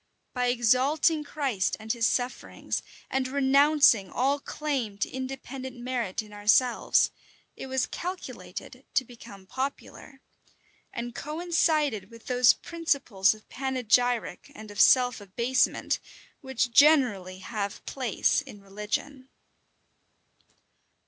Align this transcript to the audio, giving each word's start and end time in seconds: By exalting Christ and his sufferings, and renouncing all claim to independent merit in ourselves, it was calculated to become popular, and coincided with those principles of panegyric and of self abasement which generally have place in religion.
By 0.33 0.47
exalting 0.47 1.23
Christ 1.23 1.77
and 1.79 1.93
his 1.93 2.07
sufferings, 2.07 2.81
and 3.07 3.27
renouncing 3.27 4.09
all 4.09 4.39
claim 4.39 4.97
to 4.97 5.07
independent 5.11 5.77
merit 5.77 6.23
in 6.23 6.33
ourselves, 6.33 7.11
it 7.55 7.67
was 7.67 7.85
calculated 7.85 8.83
to 8.95 9.05
become 9.05 9.45
popular, 9.45 10.19
and 10.91 11.13
coincided 11.13 12.09
with 12.09 12.25
those 12.25 12.51
principles 12.53 13.35
of 13.35 13.47
panegyric 13.47 14.51
and 14.55 14.71
of 14.71 14.81
self 14.81 15.21
abasement 15.21 15.99
which 16.39 16.71
generally 16.71 17.37
have 17.37 17.85
place 17.85 18.41
in 18.41 18.59
religion. 18.59 19.29